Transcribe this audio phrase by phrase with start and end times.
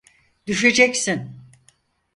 [0.47, 1.35] Düşeceksin!